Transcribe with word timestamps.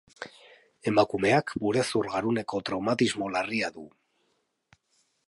Emakumeak 0.91 1.53
burezur-garuneko 1.65 2.63
traumatismo 2.71 3.29
larria 3.37 3.73
du. 3.77 3.87